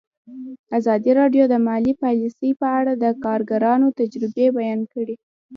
[0.77, 5.15] ازادي راډیو د مالي پالیسي په اړه د کارګرانو تجربې بیان کړي.